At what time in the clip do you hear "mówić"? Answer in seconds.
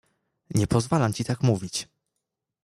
1.43-1.87